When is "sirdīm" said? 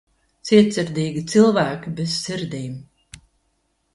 2.23-2.81